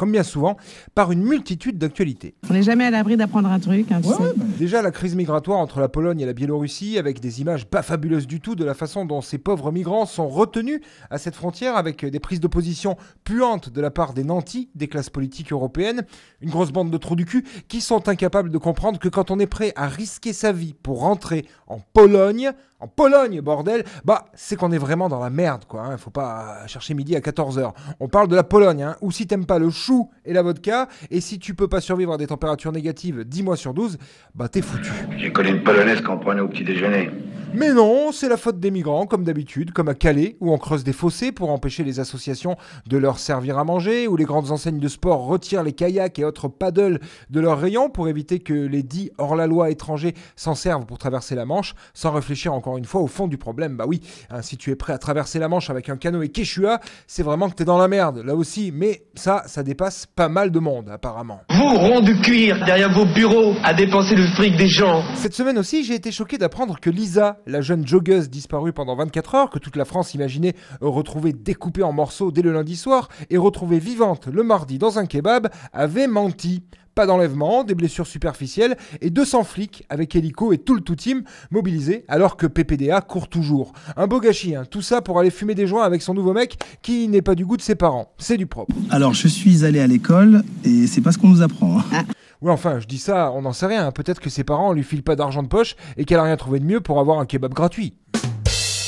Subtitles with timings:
[0.00, 0.56] comme bien souvent,
[0.94, 2.34] par une multitude d'actualités.
[2.48, 3.92] On n'est jamais à l'abri d'apprendre un truc.
[3.92, 4.32] hein, tu sais.
[4.58, 8.26] Déjà, la crise migratoire entre la Pologne et la Biélorussie, avec des images pas fabuleuses
[8.26, 12.06] du tout de la façon dont ces pauvres migrants sont retenus à cette frontière, avec
[12.06, 16.06] des prises d'opposition puantes de la part des nantis des classes politiques européennes,
[16.40, 19.38] une grosse bande de trous du cul qui sont incapables de comprendre que quand on
[19.38, 24.56] est prêt à risquer sa vie pour rentrer en Pologne, en Pologne, bordel, bah c'est
[24.56, 25.82] qu'on est vraiment dans la merde, quoi.
[25.82, 25.96] Hein.
[25.96, 27.72] Faut pas chercher midi à 14h.
[28.00, 30.88] On parle de la Pologne, hein, où si t'aimes pas le chou et la vodka,
[31.10, 33.98] et si tu peux pas survivre à des températures négatives 10 mois sur 12,
[34.34, 34.90] bah t'es foutu.
[35.16, 37.10] J'ai connu une polonaise qu'on prenait au petit déjeuner.
[37.52, 40.84] Mais non, c'est la faute des migrants, comme d'habitude, comme à Calais, où on creuse
[40.84, 44.78] des fossés pour empêcher les associations de leur servir à manger, où les grandes enseignes
[44.78, 48.84] de sport retirent les kayaks et autres paddles de leurs rayons pour éviter que les
[48.84, 53.08] dits hors-la-loi étrangers s'en servent pour traverser la Manche, sans réfléchir encore une fois au
[53.08, 53.76] fond du problème.
[53.76, 56.78] Bah oui, hein, si tu es prêt à traverser la Manche avec un canoë Quechua,
[57.08, 58.70] c'est vraiment que t'es dans la merde, là aussi.
[58.72, 61.40] Mais ça, ça dépasse pas mal de monde, apparemment.
[61.50, 65.02] Vous, ronds de cuir, derrière vos bureaux, à dépenser le fric des gens.
[65.16, 69.34] Cette semaine aussi, j'ai été choqué d'apprendre que Lisa, la jeune joggeuse disparue pendant 24
[69.34, 73.36] heures, que toute la France imaginait retrouver découpée en morceaux dès le lundi soir et
[73.38, 76.62] retrouvée vivante le mardi dans un kebab, avait menti.
[76.96, 81.22] Pas d'enlèvement, des blessures superficielles et 200 flics avec hélico et tout le tout team
[81.52, 83.72] mobilisés alors que PPDA court toujours.
[83.96, 84.64] Un beau gâchis, hein.
[84.68, 87.46] tout ça pour aller fumer des joints avec son nouveau mec qui n'est pas du
[87.46, 88.12] goût de ses parents.
[88.18, 88.74] C'est du propre.
[88.90, 91.78] Alors, je suis allé à l'école et c'est pas ce qu'on nous apprend.
[91.78, 92.04] hein.
[92.42, 93.90] Oui, enfin, je dis ça, on n'en sait rien.
[93.92, 96.58] Peut-être que ses parents lui filent pas d'argent de poche et qu'elle a rien trouvé
[96.58, 97.94] de mieux pour avoir un kebab gratuit.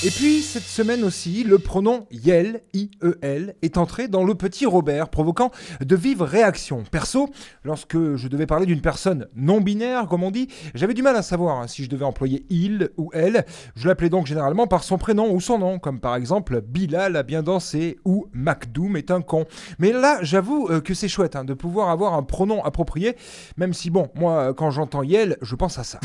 [0.05, 5.09] Et puis, cette semaine aussi, le pronom Yel, I-E-L, est entré dans le petit Robert,
[5.09, 6.83] provoquant de vives réactions.
[6.91, 7.28] Perso,
[7.62, 11.22] lorsque je devais parler d'une personne non binaire, comme on dit, j'avais du mal à
[11.22, 13.47] savoir hein, si je devais employer il ou elle.
[13.77, 17.22] Je l'appelais donc généralement par son prénom ou son nom, comme par exemple Bilal a
[17.22, 19.47] bien dansé ou Macdoum est un con.
[19.78, 23.15] Mais là, j'avoue euh, que c'est chouette hein, de pouvoir avoir un pronom approprié,
[23.56, 26.00] même si bon, moi, quand j'entends Yel, je pense à ça.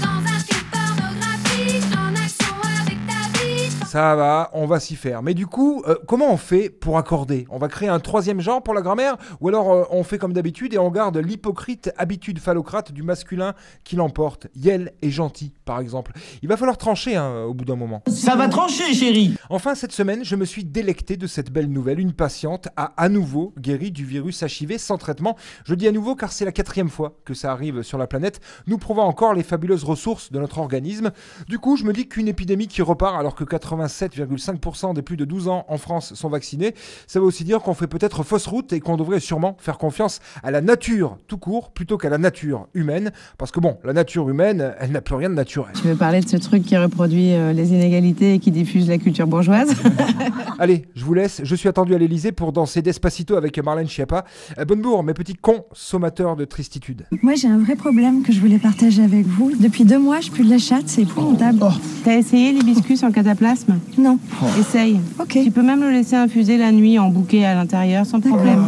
[3.87, 5.23] Ça va, on va s'y faire.
[5.23, 7.47] Mais du coup, euh, comment on fait pour accorder?
[7.49, 10.33] On va créer un troisième genre pour la grammaire Ou alors euh, on fait comme
[10.33, 13.53] d'habitude et on garde l'hypocrite habitude phallocrate du masculin
[13.85, 16.11] qui l'emporte Yel est gentil, par exemple.
[16.41, 18.03] Il va falloir trancher hein, au bout d'un moment.
[18.07, 19.35] Ça va trancher, chérie.
[19.49, 22.01] Enfin, cette semaine, je me suis délecté de cette belle nouvelle.
[22.01, 25.37] Une patiente a à nouveau guéri du virus HIV sans traitement.
[25.63, 28.41] Je dis à nouveau car c'est la quatrième fois que ça arrive sur la planète,
[28.67, 31.11] nous prouvant encore les fabuleuses ressources de notre organisme.
[31.47, 33.45] Du coup, je me dis qu'une épidémie qui repart alors que
[33.77, 36.73] 87,5% des plus de 12 ans en France sont vaccinés,
[37.07, 40.19] ça veut aussi dire qu'on fait peut-être fausse route et qu'on devrait sûrement faire confiance
[40.43, 43.11] à la nature tout court plutôt qu'à la nature humaine.
[43.37, 45.73] Parce que bon, la nature humaine, elle n'a plus rien de naturel.
[45.75, 48.97] Tu veux parler de ce truc qui reproduit euh, les inégalités et qui diffuse la
[48.97, 49.69] culture bourgeoise
[50.59, 51.41] Allez, je vous laisse.
[51.43, 54.25] Je suis attendu à l'Elysée pour danser Despacito avec Marlène Schiappa.
[54.57, 57.05] Euh, bonne bourre, mes petits consommateurs de tristitude.
[57.21, 59.51] Moi, j'ai un vrai problème que je voulais partager avec vous.
[59.59, 61.59] Depuis deux mois, je pue de la chatte, c'est épouvantable.
[62.03, 63.66] T'as essayé l'hibiscus en cataplasme
[63.97, 64.17] Non.
[64.59, 64.99] Essaye.
[65.19, 65.39] Ok.
[65.43, 68.63] Tu peux même le laisser infuser la nuit en bouquet à l'intérieur sans problème.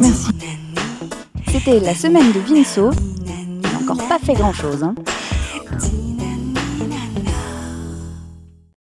[0.00, 0.28] Merci.
[1.48, 2.90] C'était la semaine de Vinceau.
[3.24, 4.82] Il n'a encore pas fait grand-chose.
[4.82, 4.94] Hein.